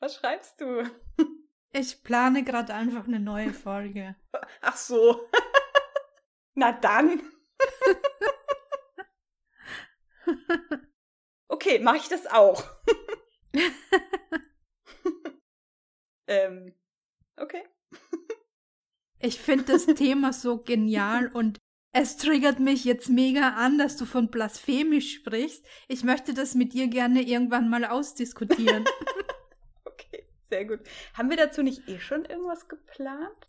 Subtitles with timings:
[0.00, 0.88] Was schreibst du?
[1.72, 4.16] Ich plane gerade einfach eine neue Folge.
[4.62, 5.28] Ach so.
[6.54, 7.22] Na dann.
[11.48, 12.64] okay, mache ich das auch.
[16.26, 16.74] ähm,
[17.36, 17.64] okay.
[19.18, 21.58] Ich finde das Thema so genial und
[21.92, 25.66] es triggert mich jetzt mega an, dass du von blasphemisch sprichst.
[25.88, 28.84] Ich möchte das mit dir gerne irgendwann mal ausdiskutieren.
[30.48, 30.80] Sehr gut.
[31.14, 33.48] Haben wir dazu nicht eh schon irgendwas geplant?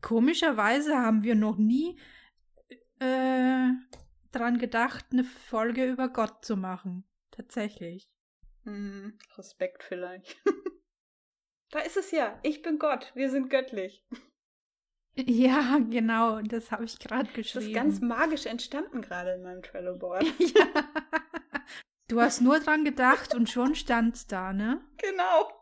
[0.00, 1.98] Komischerweise haben wir noch nie
[2.98, 3.68] äh,
[4.32, 7.04] dran gedacht, eine Folge über Gott zu machen.
[7.30, 8.10] Tatsächlich.
[8.64, 10.42] Hm, Respekt vielleicht.
[11.70, 12.38] da ist es ja.
[12.42, 13.12] Ich bin Gott.
[13.14, 14.04] Wir sind göttlich.
[15.16, 16.40] Ja, genau.
[16.42, 17.54] Das habe ich gerade geschrieben.
[17.54, 20.24] Das ist ganz magisch entstanden gerade in meinem Trello-Board.
[20.38, 20.66] ja.
[22.08, 24.80] Du hast nur dran gedacht und schon stand's da, ne?
[24.96, 25.52] Genau.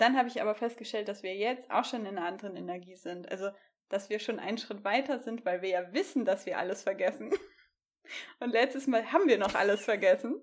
[0.00, 3.30] Dann habe ich aber festgestellt, dass wir jetzt auch schon in einer anderen Energie sind.
[3.30, 3.50] Also,
[3.88, 7.30] dass wir schon einen Schritt weiter sind, weil wir ja wissen, dass wir alles vergessen.
[8.40, 10.40] Und letztes Mal haben wir noch alles vergessen.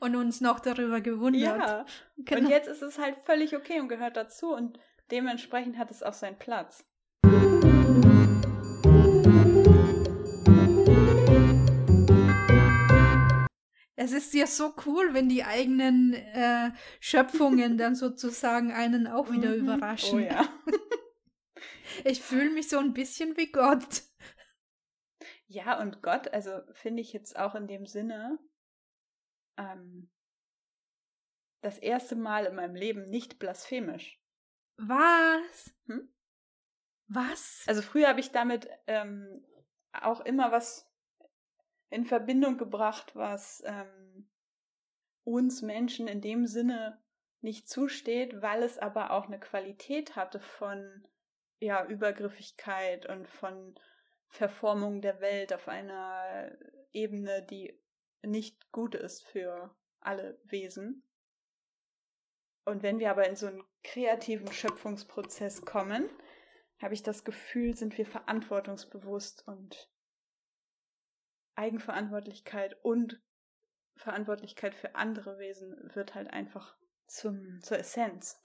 [0.00, 1.42] Und uns noch darüber gewundert.
[1.42, 1.86] Ja.
[2.18, 2.40] Genau.
[2.40, 4.78] Und jetzt ist es halt völlig okay und gehört dazu und
[5.10, 6.84] dementsprechend hat es auch seinen Platz.
[14.02, 19.50] Es ist ja so cool, wenn die eigenen äh, Schöpfungen dann sozusagen einen auch wieder
[19.50, 19.62] mhm.
[19.62, 20.18] überraschen.
[20.18, 20.48] Oh ja.
[22.04, 24.02] ich fühle mich so ein bisschen wie Gott.
[25.46, 28.40] Ja, und Gott, also finde ich jetzt auch in dem Sinne,
[29.56, 30.10] ähm,
[31.60, 34.20] das erste Mal in meinem Leben nicht blasphemisch.
[34.78, 35.76] Was?
[35.86, 36.12] Hm?
[37.06, 37.62] Was?
[37.68, 39.46] Also früher habe ich damit ähm,
[39.92, 40.91] auch immer was
[41.92, 44.26] in Verbindung gebracht, was ähm,
[45.24, 47.02] uns Menschen in dem Sinne
[47.42, 51.06] nicht zusteht, weil es aber auch eine Qualität hatte von
[51.58, 53.78] ja, Übergriffigkeit und von
[54.28, 56.50] Verformung der Welt auf einer
[56.92, 57.78] Ebene, die
[58.22, 61.06] nicht gut ist für alle Wesen.
[62.64, 66.08] Und wenn wir aber in so einen kreativen Schöpfungsprozess kommen,
[66.80, 69.91] habe ich das Gefühl, sind wir verantwortungsbewusst und
[71.54, 73.20] Eigenverantwortlichkeit und
[73.96, 76.74] Verantwortlichkeit für andere Wesen wird halt einfach
[77.06, 78.40] zum, zur Essenz.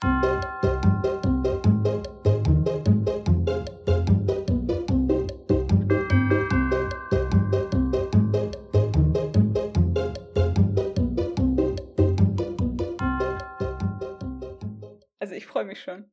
[15.19, 16.12] Also ich freue mich schon.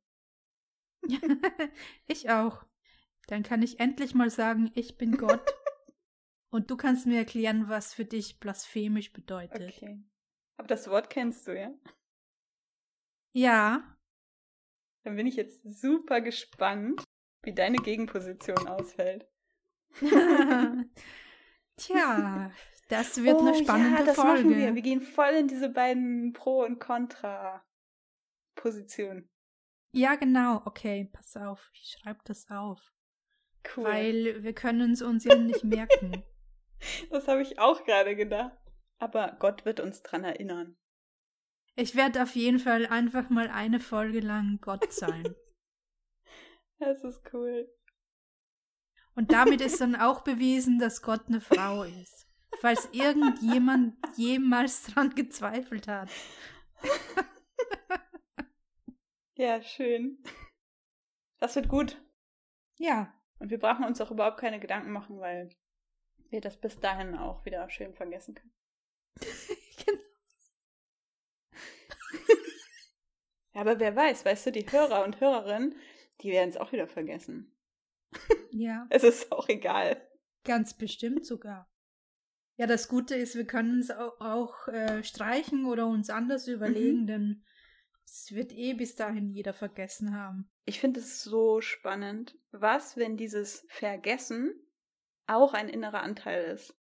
[2.06, 2.64] ich auch.
[3.26, 5.42] Dann kann ich endlich mal sagen, ich bin Gott.
[6.54, 9.76] Und du kannst mir erklären, was für dich blasphemisch bedeutet.
[9.76, 10.00] Okay.
[10.56, 11.74] Aber das Wort kennst du, ja?
[13.32, 13.98] Ja.
[15.02, 17.02] Dann bin ich jetzt super gespannt,
[17.42, 19.26] wie deine Gegenposition ausfällt.
[21.76, 22.52] Tja,
[22.88, 24.44] das wird oh, eine spannende ja, das Folge.
[24.44, 24.76] Machen wir.
[24.76, 29.28] wir gehen voll in diese beiden Pro- und Contra-Positionen.
[29.90, 30.62] Ja, genau.
[30.66, 31.72] Okay, pass auf.
[31.74, 32.92] Ich schreibe das auf.
[33.74, 33.86] Cool.
[33.86, 36.22] Weil wir können es uns ja nicht merken.
[37.10, 38.56] Das habe ich auch gerade gedacht.
[38.98, 40.76] Aber Gott wird uns dran erinnern.
[41.76, 45.34] Ich werde auf jeden Fall einfach mal eine Folge lang Gott sein.
[46.78, 47.68] das ist cool.
[49.16, 52.28] Und damit ist dann auch bewiesen, dass Gott eine Frau ist.
[52.60, 56.08] Falls irgendjemand jemals dran gezweifelt hat.
[59.34, 60.22] ja, schön.
[61.38, 62.00] Das wird gut.
[62.76, 63.12] Ja.
[63.40, 65.50] Und wir brauchen uns auch überhaupt keine Gedanken machen, weil
[66.34, 68.52] wir das bis dahin auch wieder schön vergessen können.
[69.86, 70.02] genau.
[73.54, 75.76] ja, aber wer weiß, weißt du, die Hörer und Hörerinnen,
[76.20, 77.56] die werden es auch wieder vergessen.
[78.50, 78.86] Ja.
[78.90, 80.06] es ist auch egal.
[80.42, 81.70] Ganz bestimmt sogar.
[82.56, 87.02] Ja, das Gute ist, wir können es auch, auch äh, streichen oder uns anders überlegen,
[87.02, 87.06] mhm.
[87.06, 87.44] denn
[88.04, 90.50] es wird eh bis dahin jeder vergessen haben.
[90.64, 92.36] Ich finde es so spannend.
[92.50, 94.54] Was, wenn dieses Vergessen
[95.26, 96.74] auch ein innerer Anteil ist.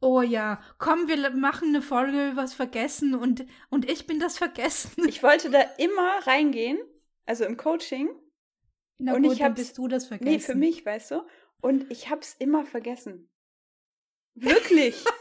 [0.00, 5.06] Oh ja, komm, wir machen eine Folge übers Vergessen und, und ich bin das Vergessen.
[5.08, 6.78] Ich wollte da immer reingehen,
[7.24, 8.08] also im Coaching.
[8.98, 10.30] Na Und gut, ich dann hab's- bist du das vergessen.
[10.32, 11.22] Nee, für mich, weißt du?
[11.60, 13.30] Und ich hab's immer vergessen.
[14.34, 15.04] Wirklich.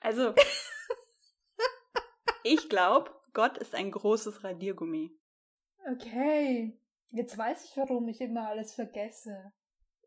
[0.00, 0.34] Also,
[2.68, 5.10] ich glaube, Gott ist ein großes Radiergummi.
[5.90, 6.78] Okay,
[7.08, 9.54] jetzt weiß ich, warum ich immer alles vergesse.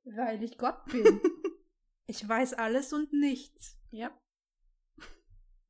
[0.03, 1.19] Weil ich Gott bin.
[2.05, 3.79] ich weiß alles und nichts.
[3.89, 4.15] Ja.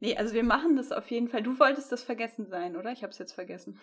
[0.01, 1.43] Nee, also wir machen das auf jeden Fall.
[1.43, 2.91] Du wolltest das vergessen sein, oder?
[2.91, 3.79] Ich hab's jetzt vergessen.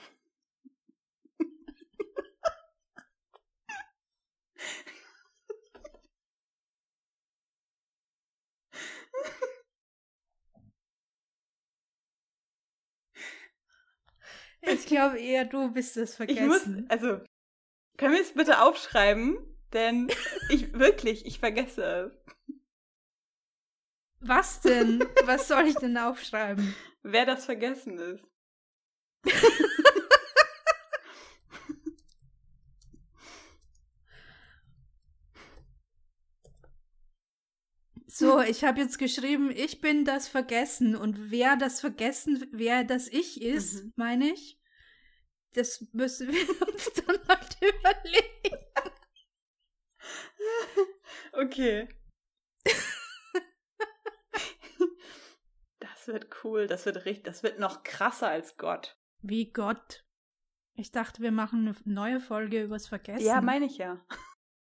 [14.89, 16.87] Glaube eher, du bist es Ich muss, vergessen.
[16.89, 17.21] also,
[17.97, 19.39] können wir es bitte aufschreiben?
[19.73, 20.09] Denn
[20.51, 22.35] ich wirklich, ich vergesse es.
[24.21, 25.01] Was denn?
[25.27, 26.75] Was soll ich denn aufschreiben?
[27.03, 28.27] Wer das vergessen ist.
[38.07, 40.97] So, ich habe jetzt geschrieben, ich bin das Vergessen.
[40.97, 43.93] Und wer das Vergessen, wer das Ich ist, Mhm.
[43.97, 44.59] meine ich,
[45.59, 48.65] das müssen wir uns dann halt überlegen.
[51.33, 51.89] Okay.
[55.81, 58.99] Das wird cool, das wird richtig, das wird noch krasser als Gott.
[59.21, 60.05] Wie Gott.
[60.75, 63.27] Ich dachte, wir machen eine neue Folge übers Vergessen.
[63.27, 64.05] Ja, meine ich ja.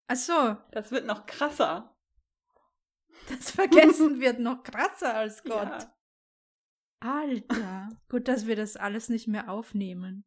[0.07, 1.95] Ach so, Das wird noch krasser.
[3.29, 5.83] das Vergessen wird noch krasser als Gott.
[5.83, 5.97] Ja.
[7.01, 7.89] Alter.
[8.09, 10.23] Gut, dass wir das alles nicht mehr aufnehmen.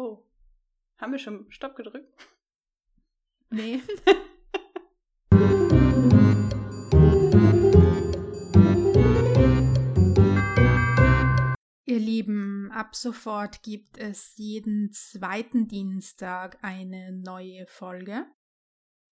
[0.00, 0.24] Oh.
[0.98, 2.14] Haben wir schon Stopp gedrückt?
[3.50, 3.82] Nee.
[11.84, 18.24] Ihr Lieben, ab sofort gibt es jeden zweiten Dienstag eine neue Folge.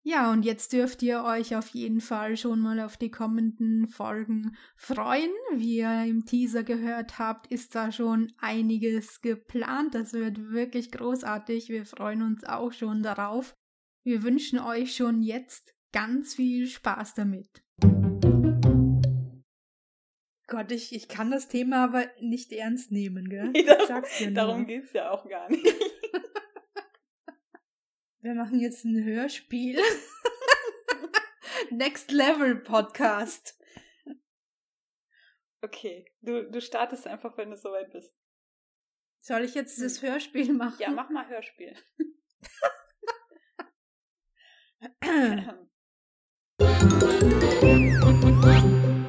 [0.08, 4.56] Ja, und jetzt dürft ihr euch auf jeden Fall schon mal auf die kommenden Folgen
[4.76, 5.32] freuen.
[5.52, 9.96] Wie ihr im Teaser gehört habt, ist da schon einiges geplant.
[9.96, 11.70] Das wird wirklich großartig.
[11.70, 13.56] Wir freuen uns auch schon darauf.
[14.05, 17.65] Wir wünschen euch schon jetzt ganz viel Spaß damit.
[20.49, 23.49] Gott, ich, ich kann das Thema aber nicht ernst nehmen, gell?
[23.53, 24.35] Nee, Ich darum- sag's dir nur.
[24.35, 25.65] Darum geht's ja auch gar nicht.
[28.21, 29.81] Wir machen jetzt ein Hörspiel.
[31.71, 33.59] Next Level Podcast.
[35.62, 38.15] Okay, du, du startest einfach, wenn du soweit bist.
[39.21, 40.76] Soll ich jetzt das Hörspiel machen?
[40.79, 41.75] Ja, mach mal Hörspiel.